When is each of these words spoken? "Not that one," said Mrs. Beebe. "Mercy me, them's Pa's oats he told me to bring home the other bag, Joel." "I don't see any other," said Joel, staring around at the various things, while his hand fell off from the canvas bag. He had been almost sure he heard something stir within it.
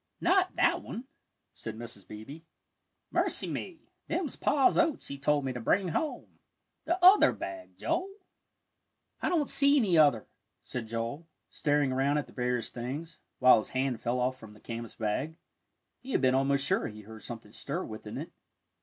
"Not 0.19 0.55
that 0.55 0.81
one," 0.81 1.03
said 1.53 1.77
Mrs. 1.77 2.07
Beebe. 2.07 2.39
"Mercy 3.11 3.45
me, 3.47 3.81
them's 4.07 4.35
Pa's 4.35 4.75
oats 4.75 5.09
he 5.09 5.19
told 5.19 5.45
me 5.45 5.53
to 5.53 5.59
bring 5.59 5.89
home 5.89 6.39
the 6.85 6.97
other 7.05 7.31
bag, 7.31 7.77
Joel." 7.77 8.09
"I 9.21 9.29
don't 9.29 9.47
see 9.47 9.77
any 9.77 9.99
other," 9.99 10.25
said 10.63 10.87
Joel, 10.87 11.27
staring 11.51 11.91
around 11.91 12.17
at 12.17 12.25
the 12.25 12.33
various 12.33 12.71
things, 12.71 13.19
while 13.37 13.57
his 13.57 13.69
hand 13.77 14.01
fell 14.01 14.19
off 14.19 14.39
from 14.39 14.53
the 14.53 14.59
canvas 14.59 14.95
bag. 14.95 15.37
He 15.99 16.13
had 16.13 16.21
been 16.21 16.33
almost 16.33 16.65
sure 16.65 16.87
he 16.87 17.01
heard 17.01 17.21
something 17.23 17.53
stir 17.53 17.85
within 17.85 18.17
it. 18.17 18.31